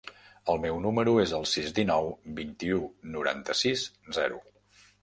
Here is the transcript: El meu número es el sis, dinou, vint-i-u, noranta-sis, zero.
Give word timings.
El 0.53 0.61
meu 0.63 0.79
número 0.85 1.13
es 1.25 1.35
el 1.39 1.45
sis, 1.51 1.69
dinou, 1.81 2.09
vint-i-u, 2.43 2.81
noranta-sis, 3.19 3.89
zero. 4.21 4.43